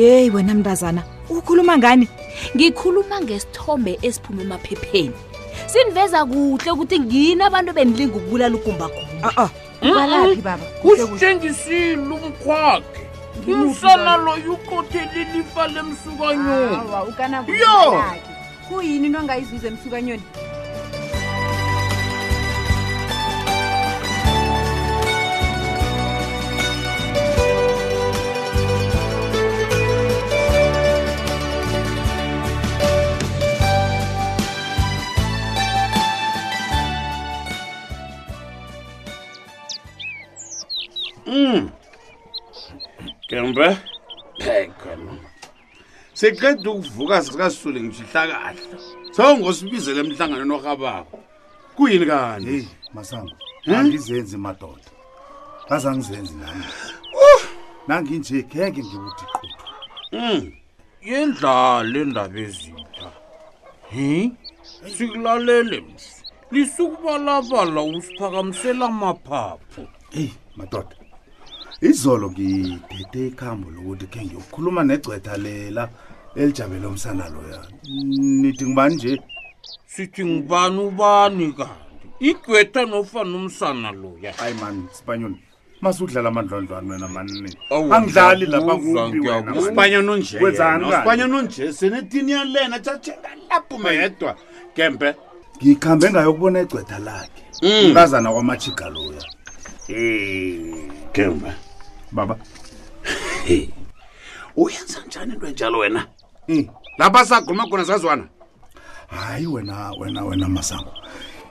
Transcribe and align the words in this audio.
yeyi 0.00 0.30
wena 0.30 0.54
mntazana 0.54 1.02
ukhuluma 1.36 1.72
ngani 1.78 2.08
ngikhuluma 2.56 3.16
ngesithombe 3.24 3.92
esiphume 4.06 4.40
emaphepheni 4.46 5.18
siniveza 5.72 6.18
kuhle 6.30 6.70
ukuthi 6.74 6.96
ngini 7.04 7.42
abantu 7.48 7.70
bendilinga 7.76 8.16
ukubulala 8.18 8.54
ugumbagumbaalaphi 8.58 10.40
baba 10.46 10.64
usengisile 10.84 12.12
umkhwakhe 12.16 13.02
msanaloyo 13.62 14.50
ukothelelifa 14.58 15.62
lemsukanyoni 15.74 17.58
yo 17.62 17.76
kuyini 18.68 19.06
into 19.06 19.18
ongayizuza 19.20 19.66
emsukanyoni 19.70 20.22
mbe 43.52 43.68
phekho 44.44 44.92
seqeda 46.20 46.68
ukuvuka 46.78 47.16
sikasisule 47.26 47.78
ngijihla 47.86 48.22
kahle 48.32 48.76
sawungosibizele 49.16 50.00
emhlangano 50.04 50.44
nohabako 50.52 51.18
kuyini 51.76 52.06
kani 52.12 52.44
hey 52.50 52.62
masango 52.96 53.34
angizenzi 53.76 54.36
madoda 54.46 54.90
azangizenzi 55.74 56.34
nami 56.42 56.64
uh! 57.26 57.42
nanginje 57.88 58.36
ngeke 58.50 58.82
ngibuthi 58.84 59.24
qhuthu 59.32 59.58
mm 60.20 60.42
yendlala 61.10 61.96
endaba 62.04 62.38
ezitha 62.46 63.08
hi 63.92 64.08
sikulalele 64.94 65.78
msi 65.88 66.16
lisukubalabala 66.52 67.80
usiphakamisela 67.94 68.84
amaphaphu 68.92 69.82
hey 70.14 70.28
madoda 70.58 70.94
izolo 71.90 72.26
ngithethe 72.32 73.20
ikhambo 73.30 73.66
lokuthi 73.74 74.06
khe 74.12 74.20
ngiyokhuluma 74.24 74.82
negcwetha 74.88 75.34
lela 75.44 75.84
elijabele 76.40 76.86
umsana 76.92 77.24
loya 77.34 77.60
nithi 78.42 78.64
ngibani 78.64 78.94
nje 78.96 79.12
sithi 79.92 80.22
ngibani 80.28 80.78
ubani 80.88 81.46
kanti 81.52 82.08
igcwetha 82.28 82.80
nofana 82.90 83.34
umsana 83.40 83.88
loya 84.00 84.30
hayi 84.38 84.54
mani 84.60 84.82
sipanyoni 84.96 85.38
masudlala 85.82 86.28
amandlondlwane 86.28 86.90
wena 86.92 87.08
mani 87.14 87.30
angidlali 87.96 88.46
lapha 88.46 88.74
kuspanyonspanyon 89.54 91.34
onje 91.44 91.64
senetini 91.78 92.32
yalena 92.36 92.76
tshatshengalapho 92.84 93.74
mayedwa 93.82 94.32
gembe 94.76 95.08
ngikhambe 95.62 96.06
ngayokubona 96.12 96.58
igcwetha 96.62 96.98
lakhe 97.06 97.42
mm. 97.62 97.86
umkazana 97.86 98.28
kwamajhiga 98.32 98.86
loya 98.94 99.24
kemva 101.12 101.52
baba 102.12 102.36
uyenza 104.56 105.00
njani 105.06 105.32
into 105.34 105.46
enjalo 105.46 105.78
wena 105.78 106.06
hmm. 106.46 106.66
lapha 106.98 107.24
sakhuluma 107.24 107.66
khona 107.68 107.84
sazwana 107.84 108.28
hayi 109.08 109.46
wena 109.46 109.92
wena 109.98 110.24
wena 110.24 110.48
masango 110.48 110.92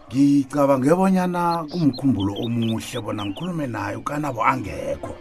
ngicabange 0.09 0.93
bonyana 0.95 1.63
kumkhumbulo 1.71 2.33
omuhle 2.43 3.01
bona 3.03 3.25
ngikhulume 3.25 3.67
naye 3.67 3.95
ukanabo 3.95 4.43
angekho 4.43 5.13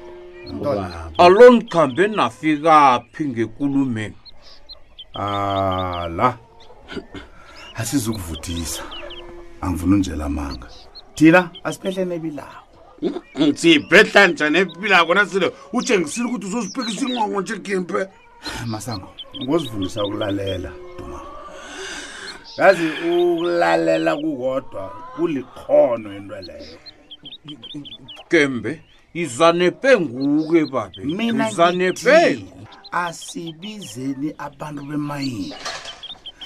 alo 1.19 1.53
mthambe 1.53 2.09
nafika 2.09 3.03
phi 3.13 3.25
ngekulume 3.29 4.13
ala 5.15 6.39
asizukuvuthisa 7.75 8.83
angivuna 9.61 9.97
unjela 9.97 10.25
amanga 10.27 10.69
thina 11.15 11.51
asiphehlenebilawo 11.65 12.68
ngisiyibhedla 13.41 14.27
njani 14.27 14.59
empila 14.59 15.05
kona 15.07 15.27
sele 15.27 15.51
utshengisile 15.73 16.27
ukuthi 16.27 16.47
uzosiphekisa 16.47 17.05
ingongo 17.09 17.41
nje 17.41 17.57
gimpe 17.57 18.01
masango 18.67 19.09
ngozivunisa 19.43 20.05
ukulalela 20.05 20.73
duma 20.99 21.21
yazi 22.59 22.87
ukulalela 23.11 24.17
kukodwa 24.17 24.85
kulikhono 25.17 26.17
into 26.17 26.41
leyo 26.41 26.79
gembe 28.31 28.81
izanepenguke 29.15 30.65
babe 30.73 31.35
izanepengu 31.51 32.61
asibizeni 32.93 34.35
abantu 34.39 34.83
bemayini 34.85 35.55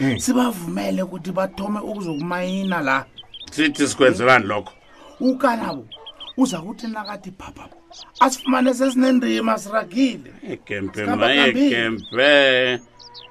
eh. 0.00 0.20
sibavumele 0.20 1.02
ukuthi 1.02 1.30
bathome 1.32 1.80
ukuzokumayina 1.80 2.80
la 2.80 3.04
sithi 3.50 3.88
sikwenzelani 3.88 4.46
lokho 4.46 4.72
ukanabo 5.20 5.86
uza 6.37 6.60
kuthi 6.60 6.87
nakathi 6.88 7.32
phapha 7.38 7.69
asifumane 8.20 8.75
sesinendima 8.75 9.59
siragile 9.62 10.31
egempe 10.53 11.04
maegempe 11.20 12.28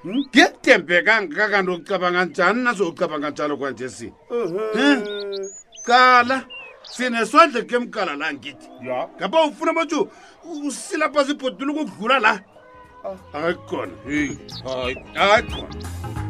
hmm? 0.04 0.24
ngetembe 0.34 1.02
kangakanti 1.06 1.72
ucabanga 1.72 2.26
njani 2.26 2.64
nazoucabanga 2.64 3.30
njalo 3.30 3.58
kwanje 3.58 3.90
si 3.90 4.08
kala 5.86 6.46
sinesondle 6.84 7.62
ke 7.70 7.78
mkala 7.80 8.14
la 8.16 8.34
ngithi 8.34 8.68
ngapha 9.18 9.46
ufuna 9.48 9.74
bathu 9.74 10.10
usilapha 10.68 11.24
zibhotile 11.24 11.72
ukudlula 11.72 12.20
la 12.20 12.32
ah. 13.04 13.16
hayi 13.40 13.56
khona 13.70 13.94
hayi 15.18 15.44
khona 15.52 16.21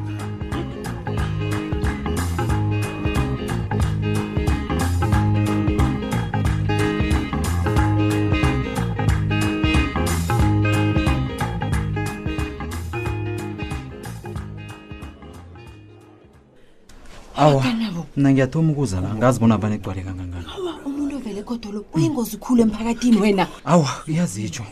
awa 17.42 17.66
mna 18.18 18.32
ngiyathoma 18.32 18.72
ukuza 18.72 19.02
la 19.02 19.16
ngazi 19.16 19.40
bona 19.40 19.56
abane 19.56 19.78
gcwale 19.82 20.02
kangangani 20.06 20.46
umuntu 20.86 21.16
ovele 21.18 21.42
kodolo 21.44 21.86
uyingozi 21.94 22.38
khulu 22.38 22.62
emphakathini 22.62 23.18
wena 23.22 23.48
awa 23.66 23.90
uyazitsho 24.08 24.66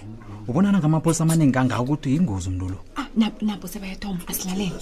ubonana 0.48 0.78
ngamaphosi 0.80 1.24
amaningi 1.24 1.52
kangako 1.54 1.84
ukuthi 1.84 2.12
yingozi 2.14 2.50
umntu 2.50 2.70
lo 2.70 2.78
ah, 3.00 3.08
nabo 3.42 3.66
sebayathoma 3.68 4.22
asilalele 4.28 4.74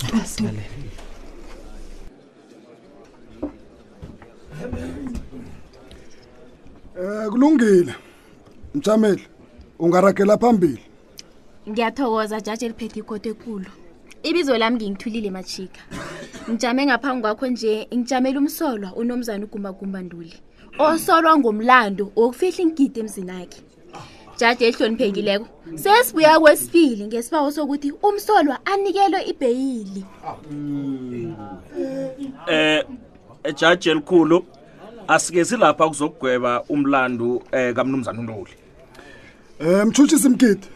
um 6.98 7.30
kulungile 7.32 7.94
mjameli 8.76 9.26
ungaragela 9.80 10.38
phambili 10.38 10.82
ngiyathokoza 11.70 12.42
jaji 12.42 12.66
eliphethe 12.66 13.00
ikoti 13.00 13.30
ekulu 13.30 13.70
ibizwe 14.28 14.58
lami 14.58 14.76
ngingithulile 14.76 15.30
mashika 15.32 15.80
Ngijame 16.50 16.84
ngaphambi 16.86 17.22
kwakho 17.22 17.48
nje 17.52 17.74
ngijamela 17.96 18.40
umsolwa 18.40 18.90
uNomzana 19.00 19.44
uGumagumba 19.46 20.00
Nduli. 20.04 20.34
Osolwa 20.88 21.32
ngomlando 21.40 22.04
wokufihla 22.16 22.62
ingidi 22.64 22.98
emzini 23.04 23.34
yakhe. 23.36 23.60
Jaji 24.40 24.64
ehloniphekileko. 24.70 25.46
Sesibuya 25.82 26.40
kwesibili 26.40 27.04
ngesibawo 27.08 27.50
sokuthi 27.52 27.90
umsolwa 28.02 28.56
anikelwe 28.72 29.20
ibheyili. 29.32 30.02
Eh 32.48 32.82
ejaji 33.44 33.90
elikhulu 33.90 34.46
asike 35.08 35.42
silapha 35.46 35.86
kuzokugweba 35.90 36.64
umlando 36.72 37.44
eh 37.52 37.74
kaMnumzana 37.76 38.20
uNduli. 38.20 38.54
Eh 39.60 39.86
mthuthisi 39.86 40.30
Mgidi. 40.30 40.68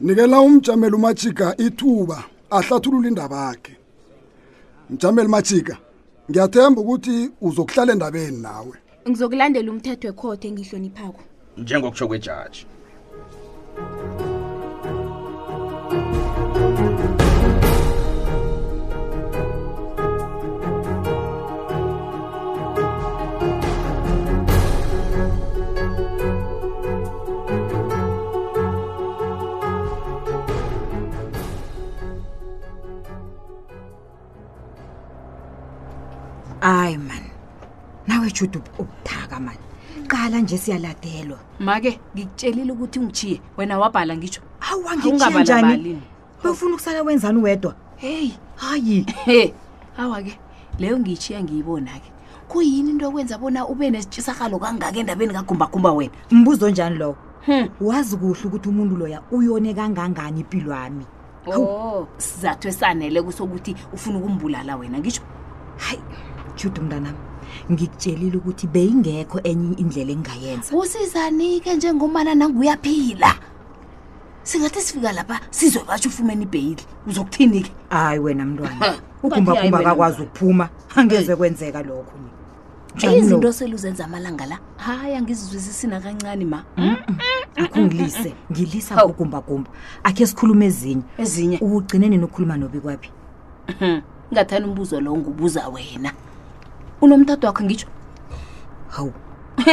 Nikela 0.00 0.40
umjamela 0.40 0.96
uMachika 0.96 1.56
ithuba 1.58 2.24
ahlathulula 2.50 3.08
indaba 3.08 3.38
yakhe. 3.48 3.81
mjameli 4.92 5.28
mathika 5.28 5.76
ngiyathemba 6.30 6.80
ukuthi 6.80 7.30
uzokuhlala 7.46 7.92
endabeni 7.92 8.40
nawe 8.46 8.74
ngizokulandela 9.08 9.68
umthetho 9.72 10.06
wekhotho 10.08 10.46
engihloniphako 10.48 11.22
njengokusho 11.62 12.06
kwejaji 12.08 12.60
thank 15.88 17.10
you 17.20 17.21
wethudu 38.22 38.62
ubuthaka 38.78 39.40
mani 39.40 39.58
qala 40.06 40.38
nje 40.40 40.58
siyaladelwa 40.58 41.38
make 41.60 41.98
ngikutshelile 42.16 42.72
ukuthi 42.72 42.98
ungishiye 42.98 43.36
wena 43.56 43.78
wabhala 43.78 44.16
ngitsho 44.16 44.40
awangiunganjani 44.72 46.02
bafuna 46.44 46.74
ukusala 46.74 47.02
wenzani 47.02 47.40
wedwa 47.42 47.72
heyi 47.96 48.34
hayi 48.56 49.54
awa-ke 49.98 50.34
leyo 50.78 50.96
ngiyishiya 50.98 51.42
ngiyibona-ke 51.44 52.08
kuyini 52.48 52.90
into 52.90 53.08
okwenza 53.08 53.38
bona 53.38 53.66
ube 53.68 53.90
nesitshisakalo 53.90 54.58
kangaka 54.58 54.96
endabeni 54.98 55.32
kagumbagumba 55.32 55.92
wena 55.92 56.12
mbuzo 56.30 56.70
njani 56.70 56.96
lowo 56.96 57.16
hmm. 57.46 57.68
wazi 57.80 58.16
kuhle 58.16 58.44
ukuthi 58.48 58.68
umuntu 58.68 58.96
loya 58.96 59.22
uyone 59.30 59.74
kangangani 59.74 60.40
impilo 60.40 60.72
yami 60.72 61.06
oh, 61.46 62.06
sizathu 62.18 62.68
esanele 62.68 63.22
kusokuthi 63.22 63.76
ufuna 63.92 64.18
ukumbulala 64.18 64.76
wena 64.76 64.98
ngisho 64.98 65.22
hayi 65.76 66.00
jude 66.56 66.80
mntanami 66.80 67.18
ngikutshelile 67.70 68.36
ukuthi 68.40 68.66
beyingekho 68.72 69.38
enye 69.50 69.66
indlela 69.82 70.10
engingayenza 70.12 70.70
usizani-ke 70.80 71.70
njengomana 71.76 72.32
nanguyaphila 72.34 73.30
singathi 74.48 74.80
sifika 74.86 75.10
lapha 75.16 75.36
sizwe 75.56 75.82
batsho 75.88 76.08
ufumene 76.10 76.42
ibheyili 76.48 76.82
uzokuthini-ke 77.08 77.70
hayi 77.90 78.18
wena 78.24 78.44
mntwana 78.48 78.86
ukumbakumba 79.22 79.78
akakwazi 79.80 80.18
ukuphuma 80.26 80.64
angeze 80.96 81.32
kwenzeka 81.36 81.82
lokho 81.82 82.12
izinto 83.18 83.52
seluzenza 83.52 84.04
amalanga 84.04 84.46
la 84.46 84.58
hayi 84.76 85.14
angizizwisisina 85.14 86.00
kancane 86.00 86.44
ma 86.44 86.60
akhungilise 87.62 88.30
ngilisa 88.52 88.92
ukumbagumba 89.06 89.70
akhe 90.08 90.24
sikhulume 90.26 90.64
ezinye 90.66 91.02
ezinye 91.22 91.56
ugcine 91.62 92.06
nini 92.10 92.24
ukukhuluma 92.26 92.56
nobi 92.60 92.78
kwaphi 92.84 93.10
ngathani 94.32 94.64
umbuzo 94.68 95.00
lowo 95.04 95.16
ngubuza 95.20 95.68
wena 95.68 96.10
ulo 97.02 97.16
mtata 97.16 97.46
wakho 97.46 97.64
ngitsho 97.64 97.86
hawu 98.88 99.12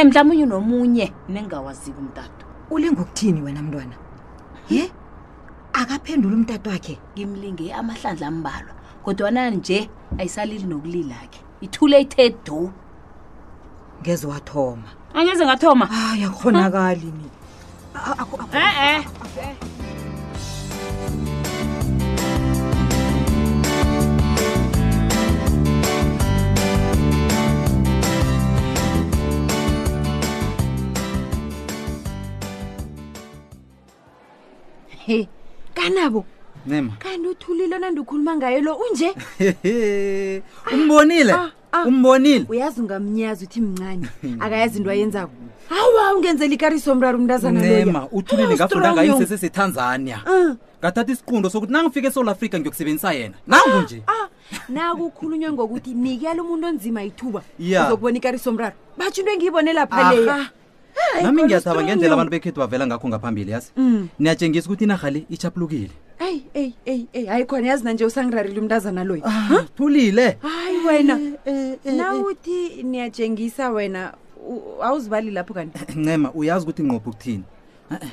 mhlawumunye 0.04 0.46
nomunye 0.46 1.12
nengawaziko 1.28 1.98
umtata 2.00 2.44
ulinga 2.70 3.00
ukuthini 3.02 3.42
wena 3.42 3.62
mntwana 3.62 3.94
ye 4.70 4.90
akaphendula 5.72 6.34
umtata 6.36 6.70
wakhe 6.70 6.94
ngimlinge 7.18 7.66
amahlandla 7.78 8.26
ambalwa 8.32 8.72
kodwana 9.04 9.50
nje 9.54 9.78
ayisalili 10.18 10.64
nokulilakhe 10.66 11.40
ithule 11.60 11.96
ithe 12.04 12.26
do 12.46 12.58
ngeze 14.02 14.26
wathoma 14.26 14.88
angeze 15.14 15.42
ngathoma 15.46 15.86
hayi 15.86 16.24
akukhonakali 16.26 17.06
ni 17.18 17.28
e-e 17.94 18.90
eh, 18.90 19.04
eh. 19.38 19.56
he 35.10 35.28
kanabo 35.74 36.24
nema 36.66 36.92
kanti 36.98 37.28
uthulile 37.28 37.74
onandikhuluma 37.76 38.36
ngaye 38.36 38.60
lo 38.66 38.72
unje 38.90 39.10
umbonile 40.74 41.32
ah, 41.32 41.46
ah, 41.46 41.50
ah. 41.72 41.84
umbonile 41.88 42.46
uyazi 42.48 42.80
ungamnyazi 42.80 43.44
uthi 43.44 43.60
mncane 43.60 44.06
akayazi 44.40 44.78
into 44.78 44.90
ayenzako 44.90 45.32
hawa 45.68 46.14
ungenzela 46.14 46.54
ikariso 46.54 46.94
mrari 46.94 47.16
umntazananema 47.18 48.08
uthulile 48.12 48.48
oh, 48.54 48.56
ngafundangayisesesetanzania 48.56 50.18
ngathatha 50.80 51.12
isiqundo 51.12 51.50
sokuthi 51.50 51.72
nangifika 51.72 52.08
esoul 52.08 52.28
africa 52.28 52.54
ngiyokusebenzisa 52.58 53.12
yena 53.12 53.34
nangu 53.46 53.80
nje 53.82 54.02
nakukhulunywe 54.68 55.52
ngokuthi 55.52 55.90
nikela 55.94 56.42
umuntu 56.42 56.66
onzima 56.66 57.02
ithuba 57.04 57.42
yeah. 57.58 57.88
zokubona 57.88 58.16
ikariso 58.18 58.52
mrari 58.52 58.76
batsho 58.98 59.20
into 59.20 59.32
engiyibone 59.32 59.72
lapha 59.72 60.12
leya 60.14 60.50
nami 61.22 61.42
ngiyathaba 61.44 61.82
ngendlela 61.84 62.14
abantu 62.14 62.30
bekhethu 62.30 62.60
bavela 62.60 62.86
ngakho 62.86 63.06
ngaphambili 63.08 63.50
yazi 63.52 63.70
mm. 63.76 64.06
niyatshengisa 64.18 64.66
ukuthi 64.66 64.84
inaha 64.84 65.08
le 65.10 65.20
ichaphulukile 65.30 65.90
eyi 66.20 66.44
eyi 66.54 66.74
eyi 66.86 67.02
eyi 67.12 67.26
hayi 67.26 67.44
khona 67.46 67.66
yazi 67.68 67.84
nanje 67.84 68.04
usangirarile 68.04 68.58
umntazana 68.60 69.04
loyo 69.04 69.24
thulile 69.76 70.28
ah, 70.42 70.48
hayi 70.48 70.76
wena 70.86 71.14
eh, 71.20 71.30
eh, 71.44 71.76
eh, 71.84 71.94
nauthi 71.94 72.82
niyatshengisa 72.82 73.70
wena 73.70 74.12
awuzibali 74.82 75.30
lapho 75.30 75.54
kanti 75.54 75.78
ncema 75.98 76.32
uyazi 76.32 76.62
ukuthi 76.64 76.82
ngqophi 76.82 77.06
ukuthini 77.08 77.44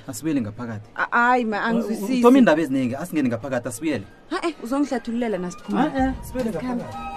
asibuyele 0.07 0.41
ngaphakathi 0.41 0.89
hayi 1.11 1.45
ma 1.45 1.61
angizwisisitoma 1.63 2.37
iindaba 2.37 2.61
eziningi 2.61 2.95
asingene 2.95 3.27
ngaphakathi 3.29 3.67
asibuyele 3.69 4.05
ha-e 4.33 4.51
uzongihlathululela 4.63 5.37
nasiphumasibuyele 5.37 6.49
ngaphakathi 6.53 7.16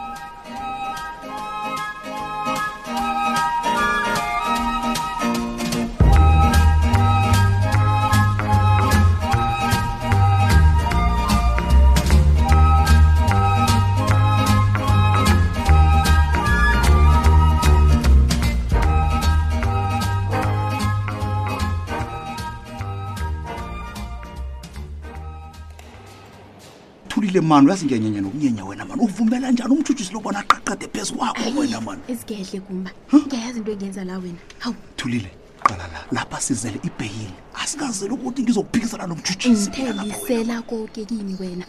ulile 27.31 27.41
mani 27.47 27.67
uyasingenyenya 27.67 28.21
nokunyenya 28.21 28.65
wena 28.65 28.85
mani 28.85 29.01
uvumela 29.03 29.51
njani 29.53 29.73
umthutshisi 29.75 30.13
lobona 30.13 30.39
aqaqade 30.41 30.89
phezu 30.93 31.15
kwakho 31.15 31.51
wena 31.59 31.81
mani 31.81 32.01
ezigehle 32.09 32.61
kumba 32.61 32.91
ngiyayazi 33.15 33.59
into 33.59 33.71
engenza 33.73 34.05
la 34.05 34.19
wena 34.19 34.39
hawu 34.59 34.75
thulile 34.97 35.31
qala 35.63 35.87
la 35.89 36.05
lapha 36.13 36.41
sizele 36.41 36.81
ibheyili 36.83 37.33
asikazele 37.63 38.13
ukuthi 38.13 38.43
ngizokuphikisana 38.43 39.07
nomthutshisingithelisela 39.07 40.63
koke 40.63 41.05
kini 41.05 41.37
wena 41.41 41.65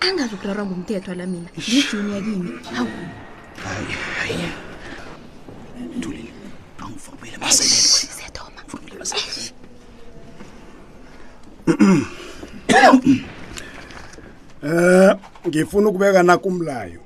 angazukurarwa 0.00 0.66
ngumthetho 0.66 1.14
la 1.14 1.26
mina 1.26 1.48
ngijuni 1.58 2.12
yakini 2.14 2.50
hawu 2.74 2.88
hayi 3.64 3.86
hayi 4.18 4.38
thulile 6.00 6.30
angivumele 6.82 7.36
masenelesethoma 7.36 8.60
Eh 14.70 15.14
ngifuna 15.48 15.88
ukubeka 15.88 16.22
na 16.22 16.38
kumlayo. 16.38 17.00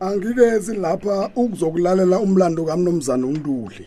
Angikezi 0.00 0.74
lapha 0.76 1.30
ukuzokulalela 1.36 2.16
umlando 2.18 2.64
kaMnomzana 2.64 3.26
uNduli. 3.26 3.86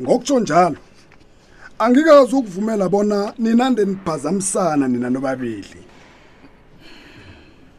Ngokutsho 0.00 0.40
njalo 0.40 0.76
angikazi 1.78 2.34
ukuvumela 2.36 2.88
bona 2.88 3.18
ninande 3.38 3.84
nibhazamisana 3.84 4.88
nina 4.88 5.10
nobabili. 5.10 5.80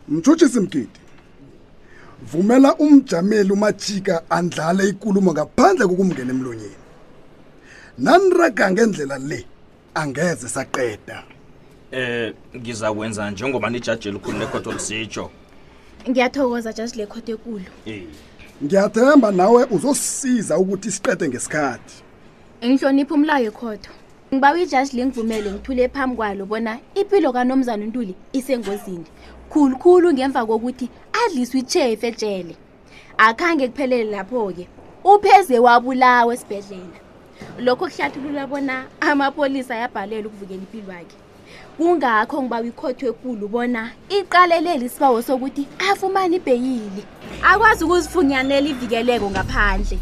Mtshutshisi 0.08 0.60
Mgidi, 0.60 1.00
vumela 2.32 2.76
umjameli 2.76 3.52
umajika 3.54 4.14
andlale 4.36 4.84
ikulumo 4.94 5.30
ngaphandle 5.34 5.86
kokumngena 5.88 6.32
emlonyeni. 6.36 6.80
Nanraga 7.98 8.66
ngendlela 8.72 9.18
le 9.18 9.40
angeze 9.96 10.48
saqeda 10.56 11.18
eh 11.92 12.34
ngizakwenza 12.56 13.32
njengoba 13.32 13.70
nijaji 13.70 14.10
elikhulu 14.10 14.38
lekhotho 14.40 14.70
olisitsho 14.70 15.26
ngiyathokoza 16.10 16.72
jaji 16.78 16.98
lekhotho 16.98 17.32
ekulu 17.34 17.66
eh. 17.86 18.04
ngiyathemba 18.64 19.32
nawe 19.32 19.62
uzosisiza 19.76 20.54
ukuthi 20.62 20.90
siqede 20.96 21.26
ngesikhathi 21.28 21.96
ngihlonipha 22.66 23.14
umlayo 23.18 23.48
ekhotho 23.52 23.92
ngibawa 24.32 24.58
ijaji 24.64 24.92
lingivumele 24.98 25.48
ngithule 25.52 25.84
phambi 25.94 26.16
kwalo 26.16 26.44
bona 26.52 26.74
impilo 27.00 27.30
kanomzana 27.36 27.84
untuli 27.88 28.14
isengozini 28.40 29.08
khulukhulu 29.52 30.08
ngemva 30.16 30.42
kokuthi 30.50 30.88
adliswe 31.22 31.58
ichefu 31.60 32.04
etshele 32.10 32.56
akhange 33.28 33.66
kuphelele 33.68 34.12
lapho-ke 34.16 34.66
upheze 35.12 35.56
wabulawa 35.66 36.32
esibhedlela 36.36 37.00
lokho 37.66 37.86
kuhlathulula 37.92 38.44
bona 38.52 38.76
amapolisa 39.10 39.74
ayabhalela 39.76 40.28
ukuvukela 40.30 40.62
impilo 40.64 40.90
wakhe 40.94 41.18
kungakho 41.78 42.38
ngiba 42.46 42.58
ikhothwe 42.70 43.06
ekulu 43.12 43.46
bona 43.54 43.82
iqaleleli 44.18 44.86
isibawo 44.90 45.20
sokuthi 45.28 45.64
afumane 45.90 46.34
ibheyili 46.40 47.02
akwazi 47.50 47.82
ukuzifunyanela 47.84 48.68
ivikeleko 48.74 49.28
ngaphandle 49.34 49.98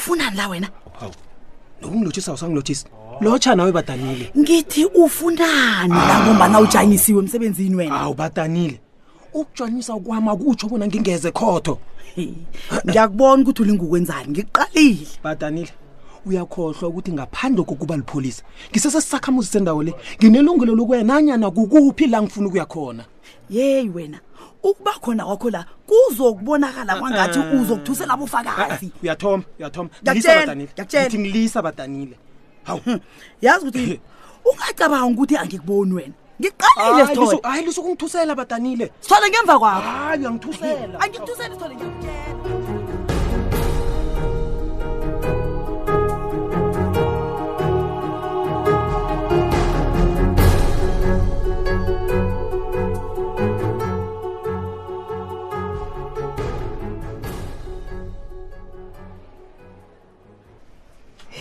ufunani 0.00 0.36
la 0.36 0.48
wena 0.48 0.68
nokungilotshisa 1.82 2.32
usangilotshisa 2.32 2.86
lotsha 3.20 3.54
nawe 3.54 3.72
badanile 3.72 4.30
ngithi 4.38 4.84
ufunani 4.84 5.94
langombana 5.94 6.58
ah. 6.58 6.60
ujanyisiwe 6.60 7.18
emsebenzini 7.22 7.74
wena 7.76 8.00
awu 8.00 8.14
badanile 8.14 8.80
ukujwanisa 9.32 9.96
kwami 9.96 10.28
akutsho 10.28 10.68
bona 10.68 10.86
ngingeze 10.86 11.30
khotho 11.32 11.78
ngiyakubona 12.90 13.42
ukuthi 13.42 13.62
ulingukwenzani 13.62 14.28
ngiqalile 14.32 15.06
badanile 15.24 15.70
uyakhohlwa 16.26 16.88
ukuthi 16.90 17.12
ngaphandle 17.12 17.64
kokuba 17.64 17.96
lipholisa 17.96 18.42
ngisesesisakhamuzi 18.72 19.48
sendawo 19.50 19.82
le 19.82 19.94
nginelungelo 20.18 20.74
lokuya 20.74 21.02
nanyana 21.04 21.50
kukuphi 21.50 22.06
la 22.06 22.22
ngifuna 22.22 22.46
ukuya 22.48 22.64
khona 22.66 23.04
yeyi 23.50 23.90
wena 23.90 24.18
ukuba 24.62 24.92
khona 24.92 25.24
kwakho 25.24 25.50
la 25.50 25.64
kuzokubonakala 25.86 26.96
kwangathi 26.96 27.38
ah. 27.38 27.60
uzokuthusela 27.62 28.16
bufakazi 28.16 28.86
ah, 28.86 28.96
ah, 28.96 29.02
uyathomba 29.02 29.46
uyathomba 29.58 29.92
ngiyakutshela 30.14 31.08
ngilisa 31.14 31.62
badanile 31.62 32.16
hawu 32.64 32.80
hmm, 32.84 33.00
yazi 33.40 33.62
ukuthi 33.68 34.00
ungacabanga 34.52 35.06
ukuthi 35.06 35.36
angikuboni 35.36 35.92
wena 35.94 36.14
ngiqalile 36.40 37.06
sithole 37.06 37.38
hayi 37.42 37.64
lisukungithusela 37.64 38.34
badanile 38.34 38.92
sithole 39.00 39.26
ngemva 39.30 39.58
kwakho 39.58 39.80
hayi 39.90 40.20
uyangithusela 40.20 41.00
angithusela 41.00 41.52
sithole 41.54 41.74
ngiyakutshela 41.74 42.59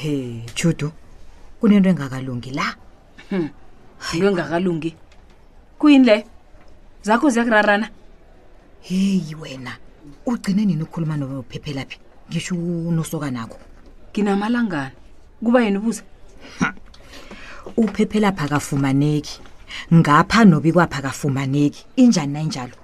Hey, 0.01 0.45
Judu. 0.55 0.93
Kunento 1.59 1.89
engakalungi 1.91 2.51
la. 2.55 2.63
Hmm. 3.29 3.49
Ngengakalungi. 4.15 4.95
Kuyini 5.77 6.05
le? 6.05 6.25
Zakho 7.03 7.29
ziyakurarana. 7.29 7.89
Hey 8.81 9.35
wena, 9.41 9.71
ugcine 10.25 10.65
nini 10.65 10.83
ukukhuluma 10.83 11.17
nophephela 11.17 11.85
phi? 11.85 11.99
Ngisho 12.31 12.55
unosoka 12.55 13.31
nakho. 13.31 13.59
Nginamalangana. 14.13 14.91
Kuba 15.43 15.63
yini 15.63 15.77
ubuza? 15.77 16.03
Hmm. 16.59 16.71
Uphephela 17.77 18.31
phakafumaneki. 18.31 19.41
Ngapha 19.93 20.45
nobi 20.45 20.71
kwapha 20.71 21.01
kafumaneki. 21.01 21.85
Injani 21.95 22.33
nanjalo? 22.33 22.75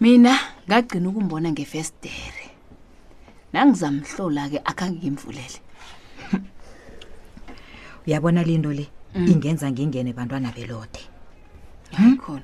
Mina 0.00 0.38
ngagcina 0.68 1.08
ukumbona 1.08 1.50
ngefestere. 1.50 2.46
Nangizamhlola 3.52 4.42
ke 4.52 4.58
akhange 4.70 4.98
ngimvulele. 5.02 5.60
uyabona 8.08 8.42
linto 8.42 8.72
le 8.72 8.88
mm. 9.14 9.26
ingenza 9.28 9.68
ngingene 9.70 10.12
bantwana 10.16 10.48
belode 10.56 11.00
hmm? 11.92 12.16
khona 12.16 12.42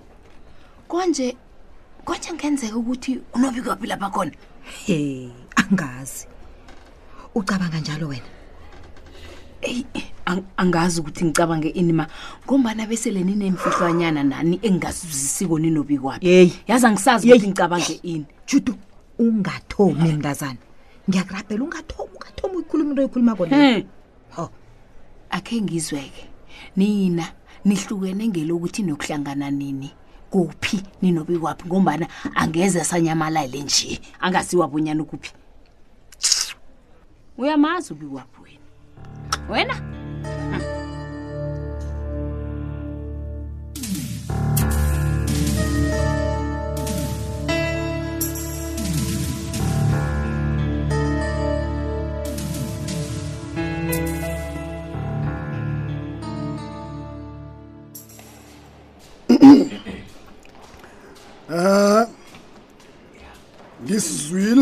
konje 0.92 1.32
konje 2.04 2.30
ngenzeka 2.36 2.76
ukuthi 2.76 3.16
unobikwaphi 3.34 3.86
lapha 3.88 4.08
khona 4.12 4.32
he 4.86 4.98
angazi 5.56 6.26
ucabanga 7.34 7.78
njalo 7.80 8.04
wena 8.12 8.28
eyi 9.64 9.80
angazi 10.62 10.96
ukuthi 11.00 11.22
ngicabange 11.24 11.68
inima 11.80 12.04
ngombana 12.46 12.84
besele 12.86 13.22
ninemfihlwanyana 13.24 14.20
nani 14.30 14.56
engingazuzisiko 14.66 15.54
ninobikwaphi 15.64 16.26
yeyi 16.28 16.52
yaza 16.68 16.92
ngisazi 16.92 17.24
ukuthi 17.30 17.48
ngicabange 17.48 17.94
ini 18.12 18.26
judu 18.48 18.74
ungathomi 19.18 20.12
mndazana 20.12 20.60
ngiyakurabhela 21.08 21.64
ungathomi 21.64 22.10
ungathomi 22.16 22.52
uyikhuluma 22.56 22.90
into 22.92 23.00
oyikhuluma 23.02 23.32
kona 23.38 23.50
ho 23.56 23.72
hmm. 23.72 23.84
oh 24.42 24.50
akhe 25.34 25.58
ngizweke 25.62 26.24
nina 26.78 27.26
nihlukene 27.66 28.22
ngelokuthi 28.30 28.80
nokuhlangana 28.86 29.50
nini 29.50 29.88
kuphi 30.30 30.78
ninobi 31.02 31.34
kwaphi 31.42 31.66
ngombana 31.66 32.06
angeze 32.40 32.78
asanyamalale 32.80 33.58
nje 33.66 33.98
angasiwabonyana 34.24 35.02
ukuphi 35.02 35.32
uyamazi 37.38 37.88
ubi 37.92 38.06
wapho 38.14 38.38
wena 38.44 38.62
wena 39.50 39.74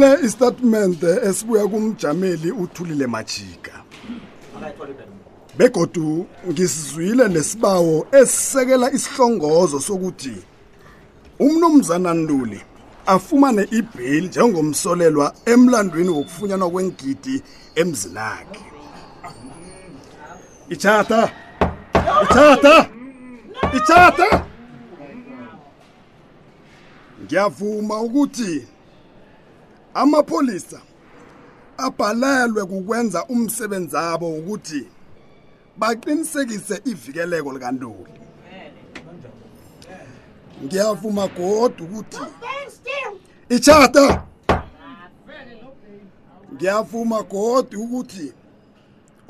sithole 0.02 0.26
istatement 0.26 1.02
esibuya 1.02 1.66
kumjameli 1.66 2.50
uthulile 2.52 3.06
majika 3.06 3.72
begodu 5.58 6.26
ngisizwile 6.48 7.28
nesibawo 7.28 8.06
esisekela 8.12 8.92
isihlongozo 8.92 9.80
sokuthi 9.80 10.32
umnumzana 11.38 12.14
Nduli 12.14 12.60
afumane 13.06 13.66
ibail 13.70 14.24
njengomsolelwa 14.24 15.34
emlandweni 15.46 16.08
wokufunyana 16.08 16.68
kwengidi 16.70 17.42
emzinakhe 17.76 18.60
ichatha 20.68 21.30
ichatha 22.26 22.74
ichatha 23.76 24.46
ngiyavuma 27.24 27.96
ukuthi 28.00 28.68
amapolisa 29.94 30.80
abhalelwe 31.76 32.64
kukwenza 32.64 33.20
umsebenzi 33.34 33.96
abo 33.96 34.26
ukuthi 34.38 34.82
baqinisekise 35.78 36.76
ivikeleko 36.90 37.48
likantoli 37.54 38.12
ngiyavuma 40.64 41.24
godwa 41.36 41.84
ukuthi 41.86 42.20
itshata 43.54 44.06
ngiyavuma 46.52 47.18
godwa 47.32 47.78
ukuthi 47.84 48.26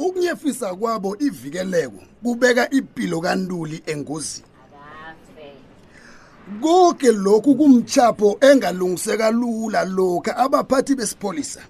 ukunyefisa 0.03 0.67
kwabo 0.79 1.11
ivikeleko 1.27 2.01
kubeka 2.23 2.65
impilo 2.79 3.17
kantuli 3.25 3.77
engozini 3.93 4.52
konke 6.61 7.13
lokhu 7.13 7.55
kumtshapho 7.55 8.39
engalungiseka 8.41 9.31
lula 9.31 9.85
lokho 9.85 10.33
abaphathi 10.37 10.95
besipolisa 10.99 11.63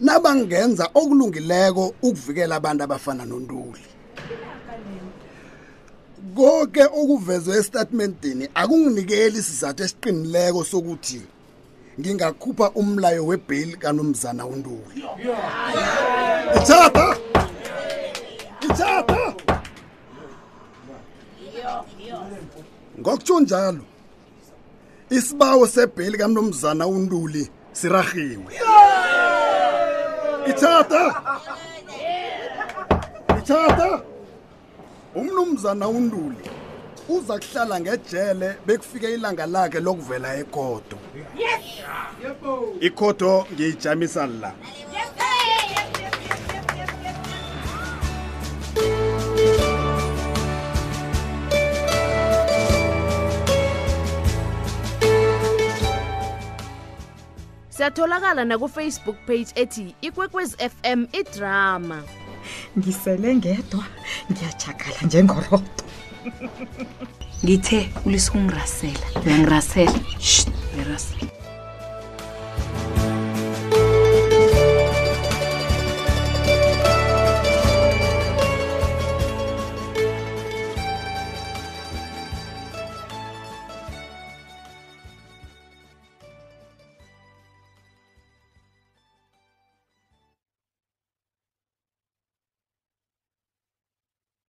nabangenza 0.00 0.84
okulungileko 0.94 1.84
ukuvikela 2.06 2.54
abantu 2.60 2.82
abafana 2.86 3.24
nontuli 3.30 3.84
konke 6.34 6.84
okuvezwe 7.00 7.52
esitatimendini 7.60 8.44
akunginikeli 8.54 9.38
isizathu 9.42 9.80
esiqinileko 9.86 10.60
sokuthi 10.70 11.20
ngingakhupha 12.00 12.66
umlayo 12.80 13.22
webheli 13.28 13.74
kanomzana 13.82 14.42
untuli 14.46 14.98
ithapha 16.58 17.06
ithapha 18.68 19.24
ngokutsho 23.00 23.40
njalo 23.40 23.84
isibawo 25.10 25.66
sebheli 25.66 26.18
kamnumzana 26.18 26.86
unduli 26.86 27.50
sirahiwe 27.72 28.54
itshata 30.50 31.12
itshata 33.38 34.02
umnumzana 35.14 35.88
unduli 35.88 36.50
uza 37.08 37.38
kuhlala 37.38 37.80
ngejele 37.80 38.56
bekufike 38.66 39.14
ilanga 39.14 39.46
lakhe 39.46 39.80
lokuvela 39.80 40.34
ekhodo 40.42 40.98
ikhodo 42.80 43.46
ngiyijamisa 43.52 44.26
la 44.26 44.50
yeah. 44.52 44.95
satholakala 57.86 58.44
nakufacebook 58.44 59.16
page 59.26 59.46
ethi 59.62 59.94
ikwekwez 60.06 60.56
fm 60.72 61.00
idrama 61.20 61.98
ngisele 62.78 63.28
ngedwa 63.36 63.84
ngiyajagala 64.32 64.98
njengoroto 65.06 65.84
ngithe 67.44 67.80
ulisungirasela 68.06 69.04
uyangirasela 69.26 69.98
ngirasela 70.74 71.35